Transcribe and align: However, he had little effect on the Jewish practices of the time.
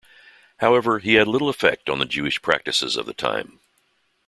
However, 0.57 0.97
he 0.97 1.13
had 1.13 1.27
little 1.27 1.47
effect 1.47 1.87
on 1.87 1.99
the 1.99 2.05
Jewish 2.05 2.41
practices 2.41 2.95
of 2.95 3.05
the 3.05 3.13
time. 3.13 3.59